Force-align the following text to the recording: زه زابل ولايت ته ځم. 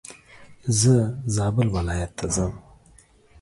زه 0.79 0.95
زابل 1.35 1.67
ولايت 1.75 2.11
ته 2.17 2.25
ځم. 2.35 2.53